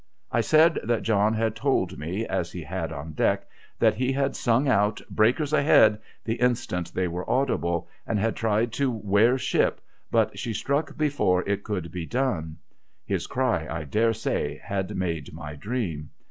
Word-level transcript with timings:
I 0.31 0.41
said 0.41 0.79
that 0.85 1.03
John 1.03 1.35
had 1.35 1.55
told 1.55 1.95
me 1.99 2.25
(as 2.25 2.51
he 2.51 2.63
had 2.63 2.91
on 2.91 3.13
deck) 3.13 3.47
that 3.77 3.93
he 3.93 4.11
had 4.13 4.35
sung 4.35 4.67
out' 4.67 4.99
Breakers 5.11 5.53
ahead!' 5.53 6.01
the 6.25 6.37
instant 6.41 6.91
they 6.95 7.07
were 7.07 7.29
audible, 7.29 7.87
and 8.07 8.17
had 8.17 8.35
tried 8.35 8.73
to 8.73 8.89
wear 8.89 9.37
ship, 9.37 9.79
but 10.09 10.39
she 10.39 10.55
struck 10.55 10.97
before 10.97 11.47
it 11.47 11.63
could 11.63 11.91
be 11.91 12.07
done. 12.07 12.57
(His 13.05 13.27
cry, 13.27 13.67
I 13.69 13.83
dare 13.83 14.13
say, 14.13 14.59
had 14.63 14.97
made 14.97 15.33
my 15.33 15.53
dream.) 15.53 16.09